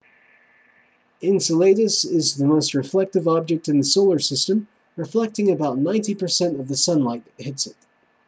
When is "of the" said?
6.59-6.75